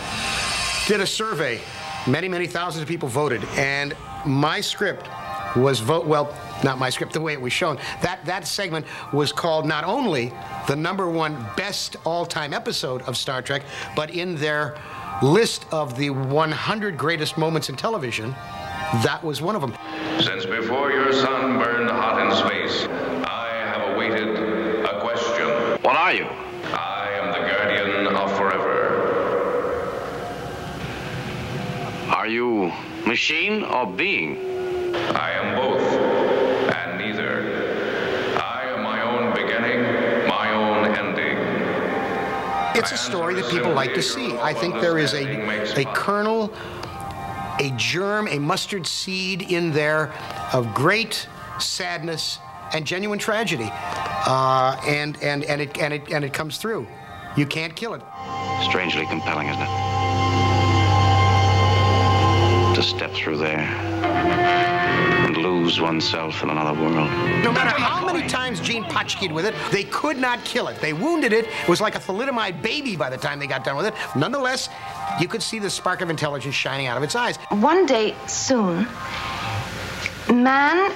[0.88, 1.60] did a survey.
[2.08, 5.08] Many, many thousands of people voted, and my script
[5.56, 6.34] was vote well
[6.64, 10.34] not my script the way it was shown that that segment was called not only
[10.68, 13.64] the number one best all-time episode of star trek
[13.96, 14.78] but in their
[15.22, 18.36] list of the 100 greatest moments in television
[19.04, 19.74] that was one of them
[20.20, 22.86] Since before your sun burned hot in space,
[23.28, 24.38] I have awaited
[24.86, 25.48] a question.
[25.84, 26.24] What are you?
[26.24, 28.78] I am the guardian of forever.
[32.10, 32.72] Are you
[33.06, 34.38] machine or being?
[35.16, 35.82] I am both,
[36.74, 37.34] and neither.
[38.42, 39.82] I am my own beginning,
[40.28, 41.38] my own ending.
[42.78, 44.38] It's a story that people like to see.
[44.38, 46.54] I think there is a, a kernel,
[47.60, 50.14] a germ, a mustard seed in there
[50.54, 51.28] of great
[51.60, 52.38] sadness
[52.74, 53.70] and genuine tragedy.
[53.72, 56.86] Uh, and, and, and, it, and, it, and it comes through.
[57.36, 58.04] You can't kill it.
[58.64, 59.70] Strangely compelling, isn't it?
[62.76, 64.47] To step through there
[65.68, 66.96] lose oneself in another world.
[67.44, 70.80] No matter how many times Gene Potchkied with it, they could not kill it.
[70.80, 71.46] They wounded it.
[71.46, 73.94] It was like a thalidomide baby by the time they got done with it.
[74.16, 74.70] Nonetheless,
[75.20, 77.36] you could see the spark of intelligence shining out of its eyes.
[77.50, 78.88] One day soon,
[80.34, 80.94] man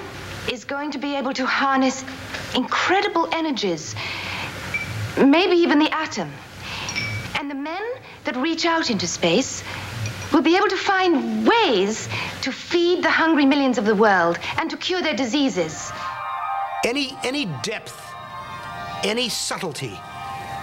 [0.50, 2.06] is going to be able to harness
[2.56, 3.94] incredible energies,
[5.18, 6.32] maybe even the atom.
[7.36, 7.84] And the men
[8.24, 9.66] that reach out into space
[10.32, 12.08] will be able to find ways
[12.42, 15.92] to feed the hungry millions of the world and to cure their diseases.
[16.84, 18.02] Any any depth,
[19.04, 20.00] any subtlety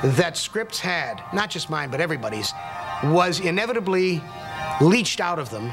[0.03, 2.53] that scripts had, not just mine but everybody's,
[3.05, 4.21] was inevitably
[4.81, 5.73] leached out of them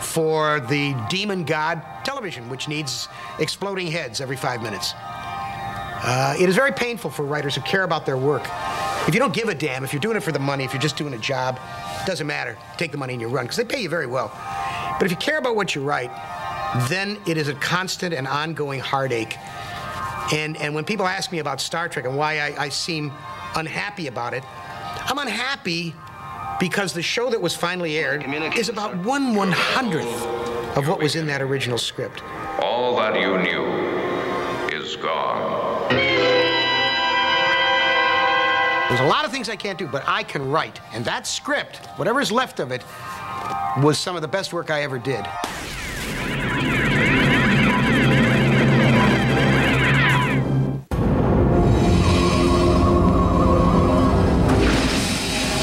[0.00, 4.94] for the demon god television, which needs exploding heads every five minutes.
[6.04, 8.42] Uh, it is very painful for writers who care about their work.
[9.06, 10.82] If you don't give a damn, if you're doing it for the money, if you're
[10.82, 11.60] just doing a job,
[12.00, 12.56] it doesn't matter.
[12.76, 14.32] Take the money and you run, because they pay you very well.
[15.02, 16.12] But if you care about what you write,
[16.88, 19.36] then it is a constant and ongoing heartache.
[20.32, 23.10] And, and when people ask me about Star Trek and why I, I seem
[23.56, 24.44] unhappy about it,
[25.00, 25.92] I'm unhappy
[26.60, 28.24] because the show that was finally aired
[28.56, 30.24] is about one one hundredth
[30.76, 32.22] of what was in that original script.
[32.60, 33.64] All that you knew
[34.78, 35.90] is gone.
[38.88, 40.80] There's a lot of things I can't do, but I can write.
[40.92, 42.84] And that script, whatever's left of it,
[43.82, 45.26] was some of the best work I ever did.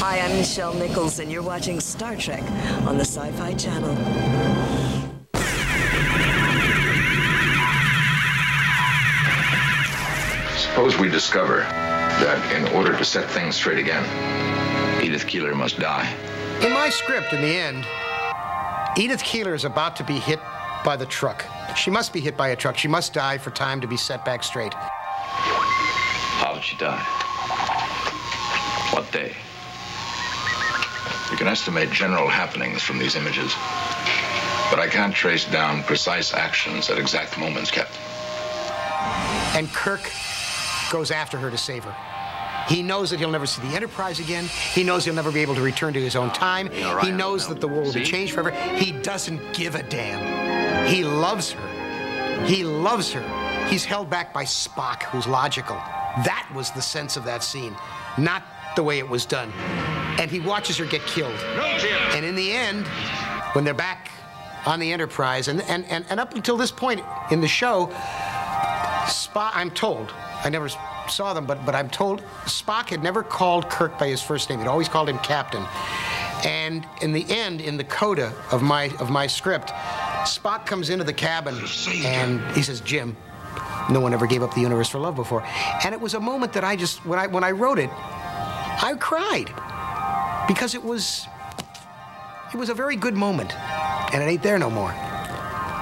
[0.01, 2.43] Hi, I'm Nichelle Nichols, and you're watching Star Trek
[2.87, 3.95] on the Sci Fi Channel.
[10.57, 14.03] Suppose we discover that in order to set things straight again,
[15.03, 16.13] Edith Keeler must die.
[16.61, 17.85] In my script, in the end,
[18.97, 20.41] Edith Keeler is about to be hit
[20.83, 21.45] by the truck.
[21.77, 22.75] She must be hit by a truck.
[22.75, 24.73] She must die for time to be set back straight.
[24.73, 27.01] How did she die?
[28.91, 29.33] What day?
[31.31, 33.53] You can estimate general happenings from these images,
[34.69, 38.01] but I can't trace down precise actions at exact moments, Captain.
[39.55, 40.11] And Kirk
[40.91, 42.08] goes after her to save her.
[42.69, 44.45] He knows that he'll never see the Enterprise again.
[44.45, 46.69] He knows he'll never be able to return to his own time.
[47.01, 48.51] He knows that the world will be changed forever.
[48.75, 50.87] He doesn't give a damn.
[50.87, 52.45] He loves her.
[52.45, 53.67] He loves her.
[53.67, 55.75] He's held back by Spock, who's logical.
[56.25, 57.75] That was the sense of that scene,
[58.17, 58.43] not
[58.75, 59.51] the way it was done.
[60.19, 61.39] And he watches her get killed.
[62.13, 62.87] And in the end,
[63.53, 64.09] when they're back
[64.65, 67.01] on the Enterprise, and, and, and, and up until this point
[67.31, 67.87] in the show,
[69.05, 70.69] Spock, I'm told, I never
[71.09, 74.59] saw them, but, but I'm told Spock had never called Kirk by his first name.
[74.59, 75.65] He'd always called him Captain.
[76.45, 79.69] And in the end, in the coda of my, of my script,
[80.23, 81.55] Spock comes into the cabin
[82.05, 83.17] and he says, Jim,
[83.89, 85.43] no one ever gave up the universe for love before.
[85.83, 88.95] And it was a moment that I just, when I, when I wrote it, I
[88.99, 89.51] cried
[90.47, 91.27] because it was,
[92.53, 93.53] it was a very good moment
[94.13, 94.91] and it ain't there no more.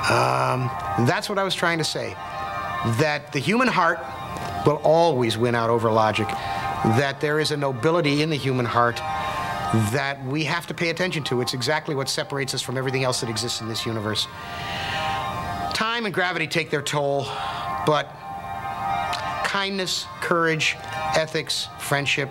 [0.09, 0.71] Um,
[1.05, 2.15] that's what I was trying to say.
[2.99, 3.99] That the human heart
[4.65, 6.27] will always win out over logic.
[6.27, 8.97] That there is a nobility in the human heart
[9.91, 11.41] that we have to pay attention to.
[11.41, 14.27] It's exactly what separates us from everything else that exists in this universe.
[15.73, 17.25] Time and gravity take their toll,
[17.85, 18.09] but
[19.45, 20.75] kindness, courage,
[21.15, 22.29] ethics, friendship,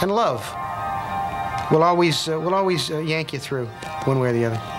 [0.00, 0.40] and love
[1.70, 3.66] will always, uh, will always uh, yank you through
[4.04, 4.75] one way or the other.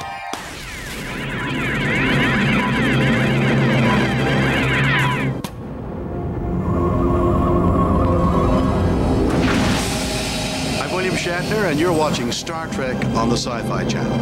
[11.48, 14.18] Shatner, and you're watching Star Trek on the Sci Fi Channel.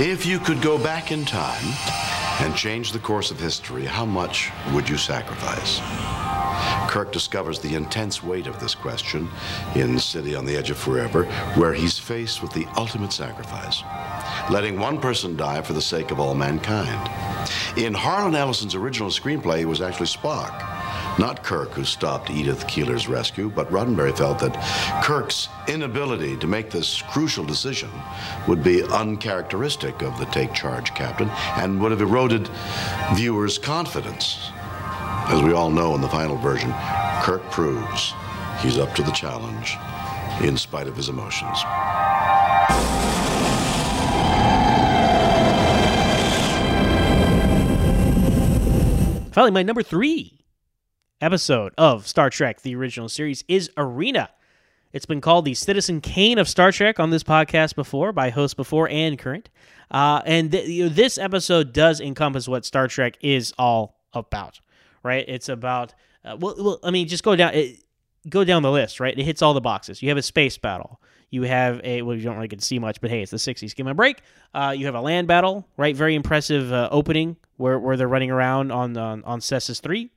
[0.00, 1.64] If you could go back in time
[2.40, 5.80] and change the course of history, how much would you sacrifice?
[6.90, 9.28] Kirk discovers the intense weight of this question
[9.74, 13.82] in City on the Edge of Forever, where he's faced with the ultimate sacrifice
[14.52, 17.10] letting one person die for the sake of all mankind.
[17.78, 20.68] In Harlan Ellison's original screenplay, it was actually Spock
[21.18, 24.56] not Kirk who stopped Edith Keeler's rescue, but Roddenberry felt that
[25.04, 27.90] Kirk's inability to make this crucial decision
[28.48, 32.48] would be uncharacteristic of the take charge captain and would have eroded
[33.14, 34.50] viewers' confidence.
[35.28, 36.72] As we all know in the final version,
[37.22, 38.14] Kirk proves
[38.60, 39.76] he's up to the challenge
[40.42, 41.62] in spite of his emotions.
[49.32, 50.44] Finally, my number three
[51.22, 54.28] episode of Star Trek, the original series, is Arena.
[54.92, 58.52] It's been called the Citizen Kane of Star Trek on this podcast before by hosts
[58.52, 59.48] before and current.
[59.90, 64.60] Uh, and th- this episode does encompass what Star Trek is all about,
[65.02, 65.24] right?
[65.26, 65.94] It's about
[66.26, 67.82] uh, well, well, I mean, just go down, it,
[68.28, 69.18] go down the list, right?
[69.18, 70.02] It hits all the boxes.
[70.02, 71.00] You have a space battle.
[71.30, 73.38] You have a well, you don't really get to see much, but hey, it's the
[73.38, 73.74] '60s.
[73.74, 74.20] Give me a break.
[74.52, 75.96] Uh, you have a land battle, right?
[75.96, 80.10] Very impressive uh, opening where where they're running around on on, on Cestus three.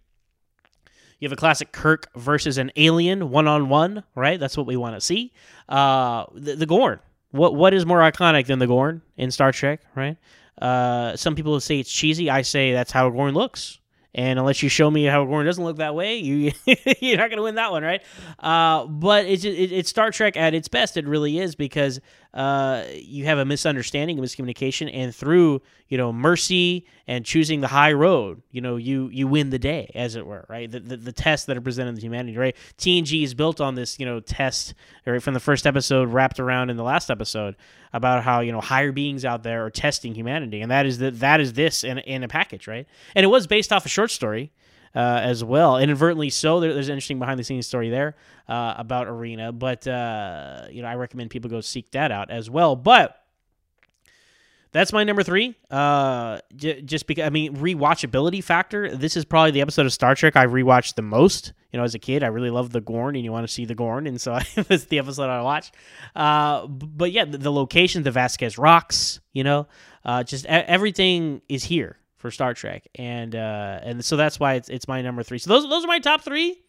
[1.20, 4.40] You have a classic Kirk versus an alien one on one, right?
[4.40, 5.32] That's what we want to see.
[5.70, 7.00] Uh, the, the Gorn.
[7.32, 10.18] What what is more iconic than the Gorn in Star Trek, right?
[10.62, 12.30] Uh, some people say it's cheesy.
[12.30, 13.80] I say that's how a Gorn looks.
[14.18, 17.30] And unless you show me how a Gorn doesn't look that way, you you're not
[17.30, 18.02] going to win that one, right?
[18.40, 20.96] Uh, but it's it, it's Star Trek at its best.
[20.96, 22.00] It really is because
[22.36, 27.68] uh, you have a misunderstanding, a miscommunication, and through you know mercy and choosing the
[27.68, 30.70] high road, you know you you win the day, as it were, right?
[30.70, 32.56] The the, the tests that are presented to humanity, right?
[32.78, 34.74] TNG is built on this you know test,
[35.06, 37.56] right, from the first episode wrapped around in the last episode
[37.94, 41.18] about how you know higher beings out there are testing humanity, and that is that
[41.22, 42.86] that is this in in a package, right?
[43.16, 44.52] And it was based off a short story.
[44.96, 46.62] Uh, as well, inadvertently so.
[46.62, 48.16] There, there's an interesting behind the scenes story there
[48.48, 52.50] uh, about Arena, but uh, you know I recommend people go seek that out as
[52.50, 52.78] well.
[52.78, 53.22] But
[54.72, 55.56] that's my number three.
[55.72, 58.94] Uh, j- just because I mean rewatchability factor.
[58.96, 61.54] This is probably the episode of Star Trek I rewatched the most.
[61.72, 63.66] You know, as a kid, I really loved the Gorn, and you want to see
[63.66, 65.76] the Gorn, and so that's the episode I watched.
[66.16, 69.20] Uh, but yeah, the, the location, the Vasquez Rocks.
[69.34, 69.68] You know,
[70.06, 74.56] uh, just e- everything is here for Star Trek, and uh, and so that's why
[74.56, 75.38] it's it's my number three.
[75.38, 76.60] So those those are my top three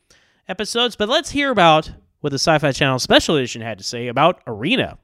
[0.49, 0.97] episodes.
[0.97, 1.91] But let's hear about
[2.21, 4.99] what the Sci-Fi Channel Special Edition had to say about Arena.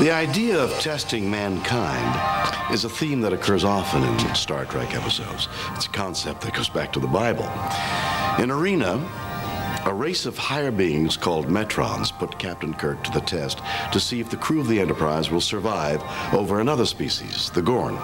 [0.00, 5.46] The idea of testing mankind is a theme that occurs often in Star Trek episodes.
[5.76, 7.48] It's a concept that goes back to the Bible.
[8.42, 8.96] In Arena,
[9.86, 13.60] a race of higher beings called Metrons put Captain Kirk to the test
[13.92, 16.02] to see if the crew of the Enterprise will survive
[16.34, 17.98] over another species, the Gorn.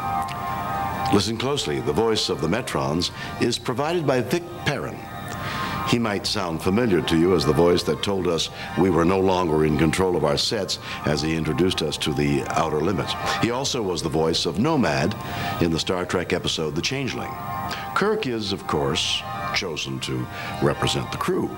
[1.12, 1.80] Listen closely.
[1.80, 3.10] The voice of the Metrons
[3.40, 4.98] is provided by Vic Perrin.
[5.88, 9.20] He might sound familiar to you as the voice that told us we were no
[9.20, 13.12] longer in control of our sets as he introduced us to the outer limits.
[13.40, 15.14] He also was the voice of Nomad
[15.62, 17.30] in the Star Trek episode The Changeling.
[17.94, 19.22] Kirk is, of course,
[19.54, 20.26] chosen to
[20.62, 21.48] represent the crew.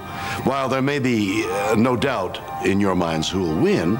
[0.44, 3.98] While there may be uh, no doubt in your minds who will win,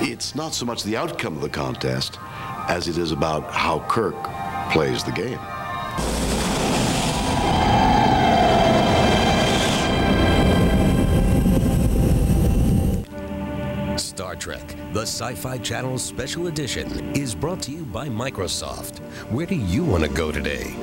[0.00, 2.18] it's not so much the outcome of the contest
[2.68, 4.16] as it is about how Kirk
[4.70, 5.38] plays the game.
[13.98, 18.98] Star Trek, the Sci Fi Channel Special Edition, is brought to you by Microsoft.
[19.30, 20.74] Where do you want to go today?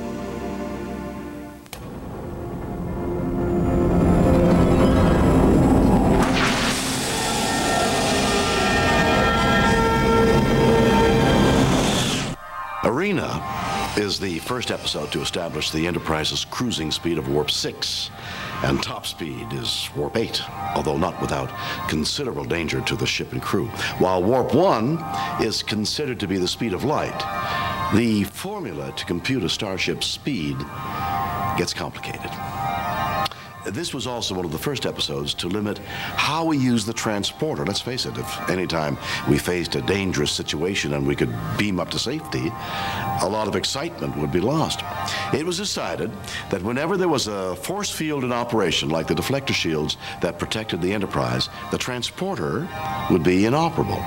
[14.19, 18.09] The first episode to establish the Enterprise's cruising speed of warp 6,
[18.63, 20.41] and top speed is warp 8,
[20.75, 21.49] although not without
[21.87, 23.67] considerable danger to the ship and crew.
[23.97, 27.17] While warp 1 is considered to be the speed of light,
[27.95, 30.57] the formula to compute a starship's speed
[31.57, 32.31] gets complicated.
[33.65, 37.65] This was also one of the first episodes to limit how we use the transporter.
[37.65, 41.79] Let's face it, if any time we faced a dangerous situation and we could beam
[41.79, 42.51] up to safety,
[43.21, 44.81] a lot of excitement would be lost.
[45.33, 46.11] It was decided
[46.51, 50.81] that whenever there was a force field in operation, like the deflector shields that protected
[50.81, 52.67] the Enterprise, the transporter
[53.11, 54.03] would be inoperable.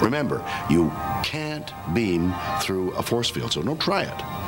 [0.00, 0.90] Remember, you
[1.22, 4.47] can't beam through a force field, so don't try it.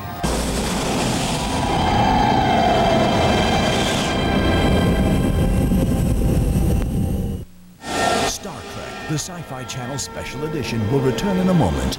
[9.11, 11.99] The Sci Fi Channel Special Edition, will return in a moment.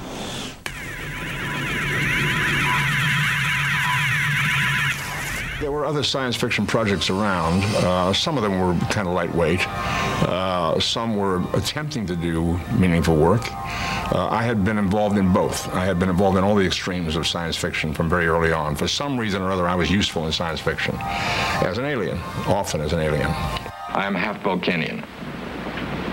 [5.60, 7.64] There were were other science fiction projects around.
[7.84, 9.66] Uh, some of them were kind of lightweight.
[9.68, 13.42] Uh, some were attempting to do meaningful work.
[13.50, 15.68] Uh, I had been involved in both.
[15.74, 18.76] I had been involved in all the extremes of science fiction from very early on.
[18.76, 22.80] For some reason or other, I was useful in science fiction as an alien, often
[22.80, 23.28] as an alien.
[23.28, 25.04] I am half Vulcanian.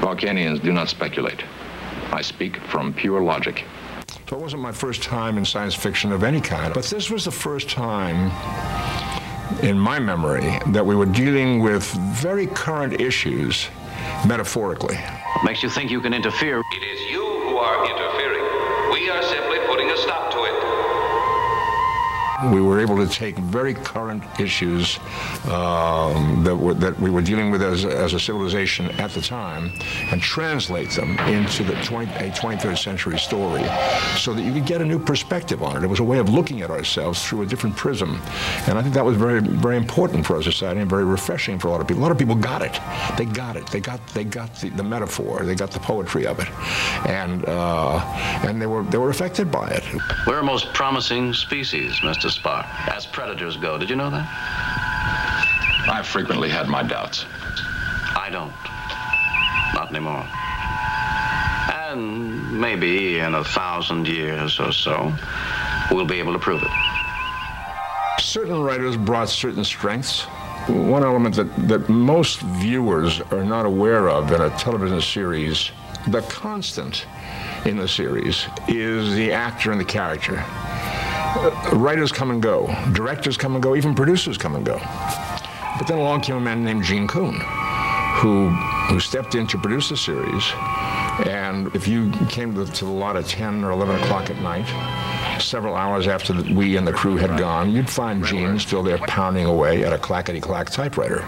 [0.09, 1.43] Vulcanians do not speculate.
[2.11, 3.63] I speak from pure logic.
[4.27, 7.25] So it wasn't my first time in science fiction of any kind, but this was
[7.25, 8.31] the first time
[9.61, 11.83] in my memory that we were dealing with
[12.25, 13.67] very current issues
[14.27, 14.95] metaphorically.
[14.95, 16.59] What makes you think you can interfere?
[16.59, 18.45] It is you who are interfering.
[18.91, 19.21] We are
[22.47, 24.97] We were able to take very current issues
[25.45, 29.73] um, that, were, that we were dealing with as, as a civilization at the time
[30.09, 33.63] and translate them into the 20, a 23rd century story
[34.17, 35.83] so that you could get a new perspective on it.
[35.83, 38.21] It was a way of looking at ourselves through a different prism.
[38.67, 41.67] And I think that was very, very important for our society and very refreshing for
[41.67, 42.01] a lot of people.
[42.01, 42.79] A lot of people got it.
[43.17, 43.67] They got it.
[43.67, 45.43] They got, they got the, the metaphor.
[45.43, 46.47] They got the poetry of it.
[47.05, 47.99] And, uh,
[48.45, 49.83] and they, were, they were affected by it.
[50.25, 52.28] We're a most promising species, Mr.
[52.29, 53.77] Spock, as predators go.
[53.77, 54.27] Did you know that?
[55.89, 57.25] I've frequently had my doubts.
[58.15, 58.53] I don't.
[59.73, 60.27] Not anymore.
[61.69, 65.13] And maybe in a thousand years or so,
[65.91, 66.71] we'll be able to prove it.
[68.19, 70.23] Certain writers brought certain strengths.
[70.67, 75.71] One element that, that most viewers are not aware of in a television series,
[76.07, 77.07] the constant
[77.65, 80.45] in the series, is the actor and the character.
[81.73, 84.79] Writers come and go, directors come and go, even producers come and go.
[85.77, 87.39] But then along came a man named Gene Coon,
[88.15, 90.43] who, who stepped in to produce the series.
[91.25, 94.67] And if you came to, to the lot at 10 or 11 o'clock at night,
[95.41, 98.97] several hours after the, we and the crew had gone, you'd find Gene still there
[98.97, 101.21] pounding away at a clackety-clack typewriter.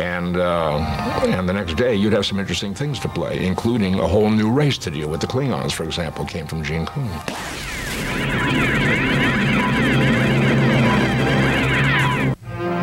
[0.00, 0.78] And, uh,
[1.26, 4.50] and the next day, you'd have some interesting things to play, including a whole new
[4.50, 5.20] race to deal with.
[5.20, 7.10] The Klingons, for example, came from Gene Coon.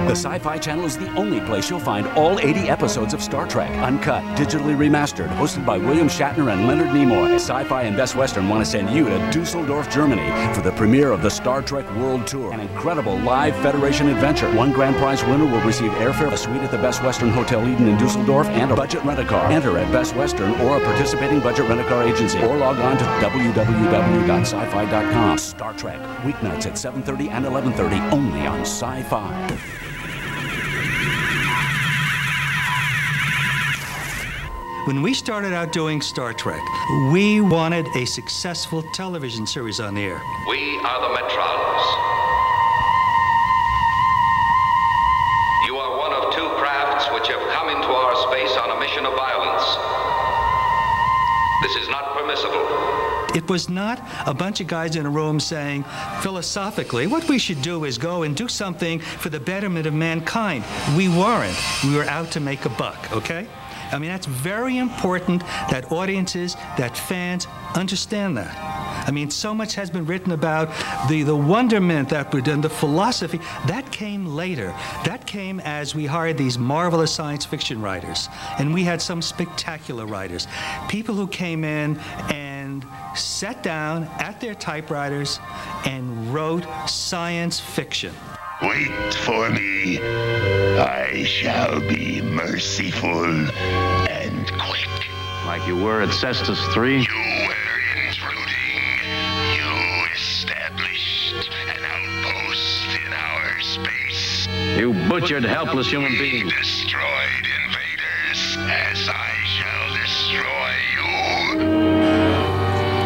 [0.10, 3.48] The Sci Fi Channel is the only place you'll find all 80 episodes of Star
[3.48, 7.36] Trek, uncut, digitally remastered, hosted by William Shatner and Leonard Nimoy.
[7.36, 11.12] Sci Fi and Best Western want to send you to Dusseldorf, Germany for the premiere
[11.12, 14.52] of the Star Trek World Tour, an incredible live Federation adventure.
[14.56, 17.88] One grand prize winner will receive airfare, a suite at the Best Western Hotel Eden
[17.88, 19.52] in Dusseldorf, and a budget rent a car.
[19.52, 22.98] Enter at Best Western or a participating budget rent a car agency, or log on
[22.98, 24.58] to www.sci-fi.com.
[25.38, 29.99] Star Trek, weeknights at 7:30 and 11:30, only on Sci-Fi.
[34.90, 36.64] When we started out doing Star Trek,
[37.12, 40.20] we wanted a successful television series on the air.
[40.48, 41.84] We are the Metrons.
[45.68, 49.06] You are one of two crafts which have come into our space on a mission
[49.06, 49.64] of violence.
[51.62, 53.38] This is not permissible.
[53.38, 55.84] It was not a bunch of guys in a room saying,
[56.22, 60.64] philosophically, what we should do is go and do something for the betterment of mankind.
[60.98, 61.56] We weren't.
[61.84, 63.46] We were out to make a buck, okay?
[63.92, 68.80] I mean, that's very important that audiences, that fans understand that.
[69.08, 70.70] I mean, so much has been written about
[71.10, 73.40] the, the wonderment that we done, the philosophy.
[73.68, 74.68] That came later.
[75.06, 78.30] That came as we hired these marvelous science fiction writers.
[78.60, 80.48] And we had some spectacular writers.
[80.90, 81.98] People who came in
[82.30, 82.86] and
[83.16, 85.40] sat down at their typewriters
[85.86, 88.14] and wrote science fiction.
[88.62, 90.00] Wait for me.
[90.02, 95.08] I shall be merciful and quick.
[95.46, 96.98] Like you were at Cestus 3?
[96.98, 97.08] You
[97.48, 98.82] were intruding.
[99.56, 104.48] You established an outpost in our space.
[104.78, 106.54] You butchered helpless human we beings.
[106.54, 111.08] destroyed invaders as I shall destroy you.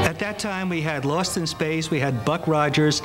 [0.03, 3.03] At that time, we had Lost in Space, we had Buck Rogers,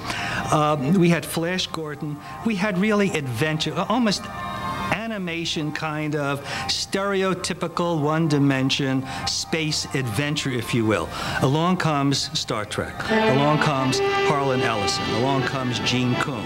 [0.52, 4.22] um, we had Flash Gordon, we had really adventure, almost
[4.92, 11.08] animation kind of stereotypical one dimension space adventure, if you will.
[11.42, 12.94] Along comes Star Trek.
[13.10, 15.04] Along comes Harlan Ellison.
[15.14, 16.44] Along comes Gene Coon.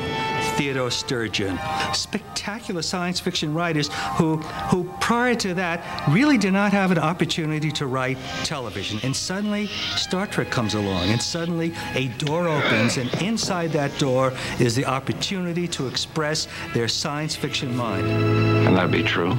[0.56, 1.58] Theodore Sturgeon,
[1.94, 7.70] spectacular science fiction writers who, who prior to that really did not have an opportunity
[7.72, 9.00] to write television.
[9.02, 14.32] And suddenly, Star Trek comes along, and suddenly a door opens, and inside that door
[14.60, 18.06] is the opportunity to express their science fiction mind.
[18.64, 19.30] Can that be true?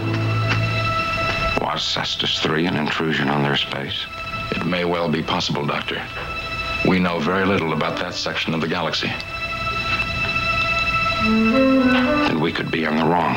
[1.61, 4.05] Was Cestus 3 an intrusion on their space?
[4.51, 6.01] It may well be possible, Doctor.
[6.88, 9.11] We know very little about that section of the galaxy.
[11.24, 13.36] Then we could be on the wrong.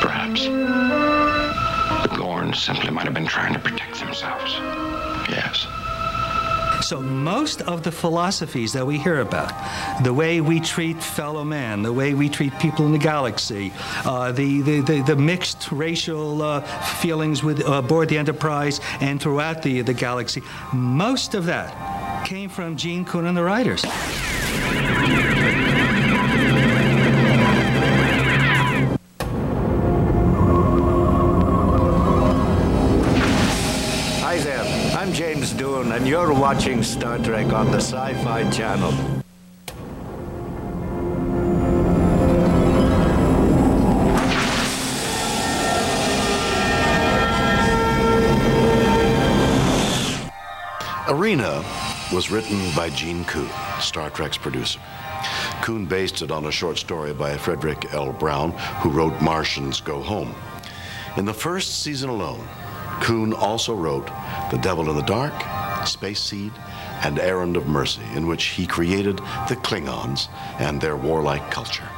[0.00, 0.44] Perhaps.
[0.44, 4.52] The Gorns simply might have been trying to protect themselves.
[5.28, 5.66] Yes.
[6.82, 9.52] So most of the philosophies that we hear about,
[10.04, 13.72] the way we treat fellow man, the way we treat people in the galaxy,
[14.04, 16.60] uh, the, the, the, the, mixed racial uh,
[17.00, 20.42] feelings with, uh, aboard the Enterprise and throughout the, the galaxy,
[20.72, 23.84] most of that came from Gene Coon and the writers.
[35.76, 38.92] Doohan, and you're watching Star Trek on the Sci Fi Channel.
[51.08, 51.62] Arena
[52.12, 53.48] was written by Gene Coon,
[53.80, 54.80] Star Trek's producer.
[55.60, 58.12] Coon based it on a short story by Frederick L.
[58.12, 60.34] Brown, who wrote Martians Go Home.
[61.16, 62.46] In the first season alone,
[63.02, 64.06] Coon also wrote
[64.50, 65.34] The Devil in the Dark,
[65.86, 66.52] Space Seed,
[67.02, 69.18] and Errand of Mercy, in which he created
[69.48, 70.28] the Klingons
[70.58, 71.88] and their warlike culture.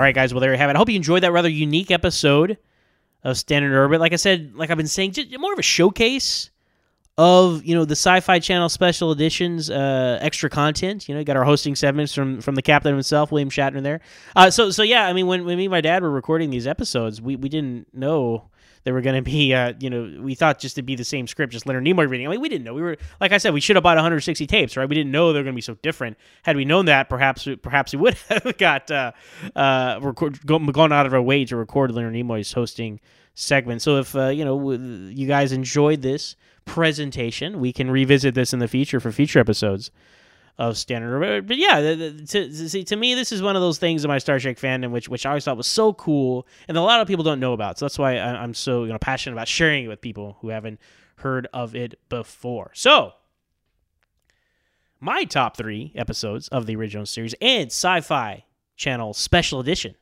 [0.00, 0.32] All right, guys.
[0.32, 0.76] Well, there you have it.
[0.76, 2.56] I hope you enjoyed that rather unique episode
[3.22, 4.00] of Standard Orbit.
[4.00, 6.49] Like I said, like I've been saying, just more of a showcase
[7.20, 11.06] of you know the Sci-Fi Channel special editions, uh, extra content.
[11.06, 13.82] You know, got our hosting segments from from the captain himself, William Shatner.
[13.82, 14.00] There.
[14.34, 16.66] Uh, so so yeah, I mean, when, when me and my dad were recording these
[16.66, 18.48] episodes, we we didn't know
[18.84, 21.26] they were going to be, uh, you know, we thought just to be the same
[21.26, 22.26] script, just Leonard Nimoy reading.
[22.26, 22.72] I mean, we didn't know.
[22.72, 24.88] We were, like I said, we should have bought 160 tapes, right?
[24.88, 26.16] We didn't know they were going to be so different.
[26.44, 29.12] Had we known that, perhaps, perhaps we would have got uh,
[29.54, 33.00] uh, record, gone out of our way to record Leonard Nimoy's hosting
[33.34, 33.82] segment.
[33.82, 38.58] So if uh, you know you guys enjoyed this presentation, we can revisit this in
[38.58, 39.90] the future for future episodes
[40.58, 41.46] of Standard.
[41.46, 44.38] But yeah, to, to, to me, this is one of those things in my Star
[44.38, 47.24] Trek fandom which which I always thought was so cool, and a lot of people
[47.24, 47.78] don't know about.
[47.78, 50.48] So that's why I, am so you know passionate about sharing it with people who
[50.48, 50.78] haven't
[51.16, 52.70] heard of it before.
[52.74, 53.12] So.
[55.02, 58.44] My top three episodes of the original series and sci fi
[58.76, 59.94] channel special edition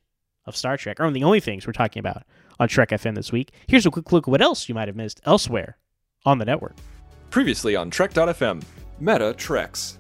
[0.45, 2.25] of Star Trek are the only things we're talking about
[2.59, 3.53] on Trek FM this week.
[3.67, 5.77] Here's a quick look at what else you might have missed elsewhere
[6.25, 6.77] on the network.
[7.31, 8.63] Previously on Trek.fm,
[9.01, 9.99] Meta Treks.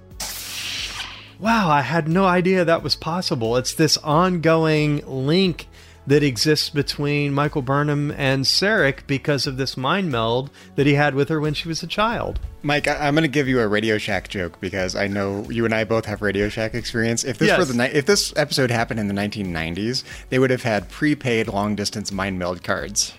[1.38, 3.56] Wow, I had no idea that was possible.
[3.56, 5.68] It's this ongoing link
[6.08, 11.14] that exists between Michael Burnham and Sarek because of this mind meld that he had
[11.14, 12.40] with her when she was a child.
[12.62, 15.64] Mike, I- am going to give you a Radio Shack joke because I know you
[15.64, 17.22] and I both have Radio Shack experience.
[17.24, 17.58] If this Yes.
[17.58, 21.46] were the ni- if this episode happened in the 1990s, they would have had prepaid
[21.48, 23.14] long distance mind meld cards.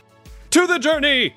[0.52, 1.36] To the journey.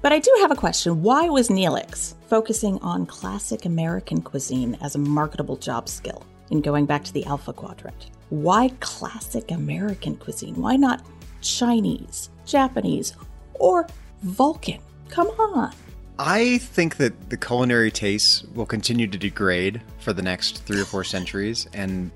[0.00, 1.02] But I do have a question.
[1.02, 6.86] Why was Neelix focusing on classic American cuisine as a marketable job skill in going
[6.86, 8.10] back to the Alpha Quadrant?
[8.30, 10.54] Why classic American cuisine?
[10.56, 11.04] Why not
[11.40, 13.14] Chinese, Japanese,
[13.54, 13.86] or
[14.22, 14.78] Vulcan?
[15.08, 15.72] Come on.
[16.18, 20.84] I think that the culinary tastes will continue to degrade for the next three or
[20.84, 22.10] four centuries, and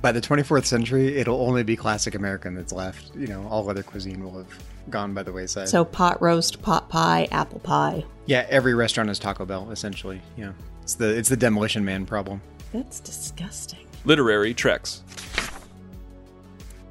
[0.00, 3.14] by the 24th century, it'll only be classic American that's left.
[3.16, 5.68] You know, all other cuisine will have gone by the wayside.
[5.68, 8.04] So pot roast, pot pie, apple pie.
[8.26, 10.20] yeah, every restaurant is Taco Bell essentially.
[10.36, 12.40] Yeah, it's the it's the demolition man problem.
[12.72, 13.86] That's disgusting.
[14.04, 15.02] Literary Treks.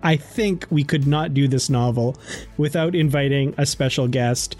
[0.02, 2.18] I think we could not do this novel
[2.58, 4.56] without inviting a special guest,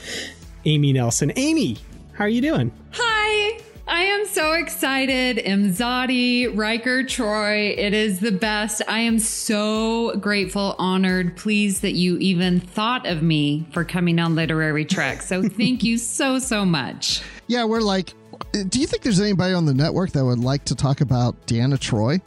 [0.66, 1.32] Amy Nelson.
[1.36, 1.78] Amy,
[2.14, 2.72] how are you doing?
[2.92, 3.60] Hi!
[3.88, 5.38] I am so excited.
[5.38, 8.84] Imzadi, Riker, Troi, it is the best.
[8.88, 14.36] I am so grateful, honored, pleased that you even thought of me for coming on
[14.36, 15.24] Literary Trek.
[15.24, 17.24] So thank you so, so much.
[17.48, 18.14] Yeah, we're like,
[18.52, 21.80] do you think there's anybody on the network that would like to talk about Deanna
[21.80, 22.22] Troi?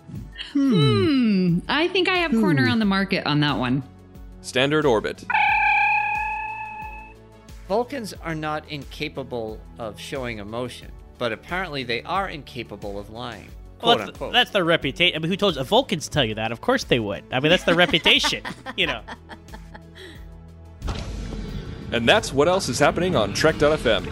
[0.53, 1.61] Hmm.
[1.68, 3.85] I think I have corner on the market on that one.
[4.41, 5.24] Standard Orbit.
[7.73, 13.49] Vulcans are not incapable of showing emotion, but apparently they are incapable of lying.
[13.83, 14.33] Well, Quote that's, unquote.
[14.35, 15.16] that's their reputation.
[15.16, 15.61] I mean, who told you?
[15.61, 16.53] The Vulcans tell you that.
[16.53, 17.25] Of course they would.
[17.33, 18.43] I mean, that's their reputation.
[18.77, 19.01] You know.
[21.93, 24.07] And that's what else is happening on Trek.fm.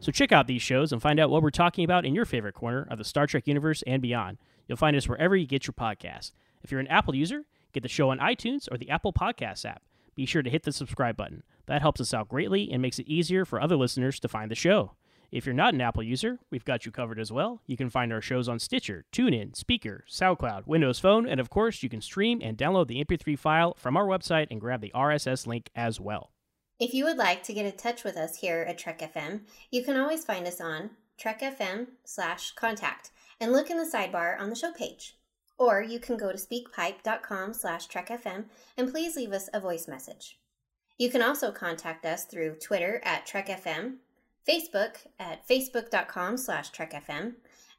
[0.00, 2.54] So check out these shows and find out what we're talking about in your favorite
[2.54, 4.38] corner of the Star Trek universe and beyond.
[4.66, 6.32] You'll find us wherever you get your podcasts.
[6.64, 9.82] If you're an Apple user, get the show on iTunes or the Apple Podcasts app.
[10.16, 11.44] Be sure to hit the subscribe button.
[11.66, 14.54] That helps us out greatly and makes it easier for other listeners to find the
[14.54, 14.92] show.
[15.32, 17.60] If you're not an Apple user, we've got you covered as well.
[17.66, 21.82] You can find our shows on Stitcher, TuneIn, Spreaker, SoundCloud, Windows Phone, and of course,
[21.82, 25.46] you can stream and download the MP3 file from our website and grab the RSS
[25.46, 26.30] link as well.
[26.78, 29.40] If you would like to get in touch with us here at Trek FM,
[29.70, 33.10] you can always find us on trekfm slash contact
[33.40, 35.16] and look in the sidebar on the show page.
[35.58, 38.44] Or you can go to speakpipe.com slash trekfm
[38.76, 40.38] and please leave us a voice message.
[40.98, 43.96] You can also contact us through Twitter at trekfm,
[44.48, 47.34] Facebook at facebook.com slash trekfm,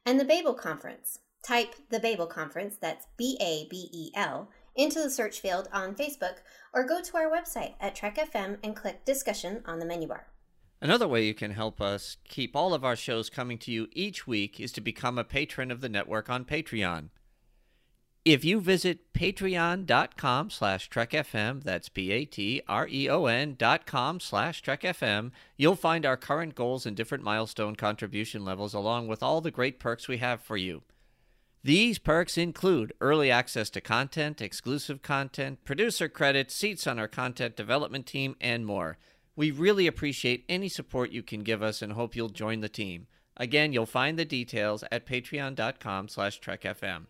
[0.06, 1.18] and the Babel Conference.
[1.42, 6.36] Type the Babel Conference, that's B-A-B-E-L, into the search field on Facebook
[6.72, 10.28] or go to our website at trekfm and click discussion on the menu bar.
[10.80, 14.28] Another way you can help us keep all of our shows coming to you each
[14.28, 17.08] week is to become a patron of the network on Patreon.
[18.28, 26.18] If you visit patreon.com slash trekfm, that's P-A-T-R-E-O-N dot com slash trekfm, you'll find our
[26.18, 30.42] current goals and different milestone contribution levels along with all the great perks we have
[30.42, 30.82] for you.
[31.64, 37.56] These perks include early access to content, exclusive content, producer credits, seats on our content
[37.56, 38.98] development team, and more.
[39.36, 43.06] We really appreciate any support you can give us and hope you'll join the team.
[43.38, 47.06] Again, you'll find the details at patreon.com slash trekfm.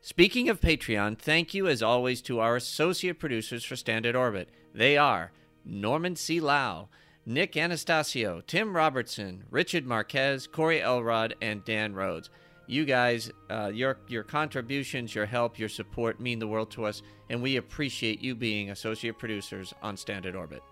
[0.00, 4.48] Speaking of Patreon, thank you as always to our associate producers for Standard Orbit.
[4.72, 5.32] They are
[5.64, 6.40] Norman C.
[6.40, 6.88] Lao,
[7.26, 12.30] Nick Anastassiou, Tim Robertson, Richard Marquez, Corey Elrod, and Dan Rhodes.
[12.68, 17.02] You guys, uh, your your contributions, your help, your support mean the world to us,
[17.28, 20.62] and we appreciate you being associate producers on Standard Orbit.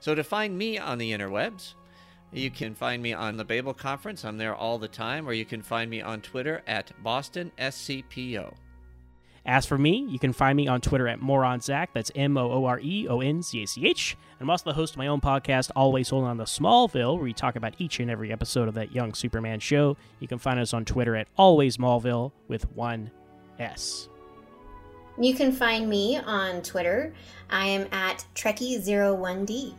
[0.00, 1.74] So to find me on the interwebs,
[2.32, 4.24] you can find me on the Babel Conference.
[4.24, 8.54] I'm there all the time, or you can find me on Twitter at Boston SCPO.
[9.46, 11.88] As for me, you can find me on Twitter at MooreonZach.
[11.92, 14.16] That's M O O R E O N Z A C H.
[14.38, 17.24] And I'm also the host of my own podcast, Always Holding on to Smallville, where
[17.24, 19.96] we talk about each and every episode of that young Superman show.
[20.20, 23.10] You can find us on Twitter at Always Smallville with one
[23.58, 24.08] S.
[25.18, 27.12] You can find me on Twitter.
[27.50, 29.74] I am at Trekkie01D.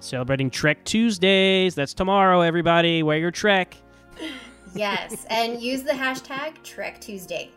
[0.00, 1.74] Celebrating Trek Tuesdays.
[1.74, 3.02] That's tomorrow, everybody.
[3.02, 3.76] Wear your Trek.
[4.74, 7.50] Yes, and use the hashtag Trek Tuesday.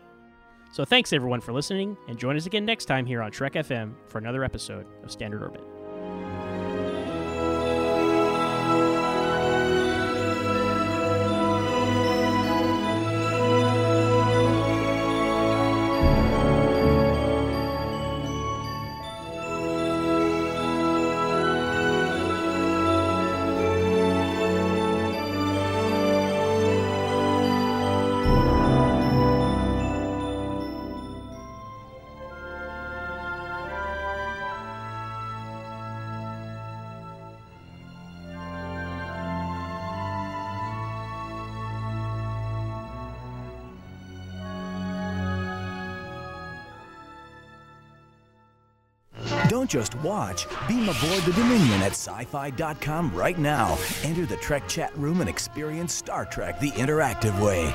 [0.72, 3.94] So thanks everyone for listening, and join us again next time here on Trek FM
[4.08, 5.73] for another episode of Standard Orbit.
[49.64, 50.46] Don't just watch.
[50.68, 53.78] Beam aboard the Dominion at sci-fi.com right now.
[54.02, 57.72] Enter the Trek chat room and experience Star Trek the interactive way.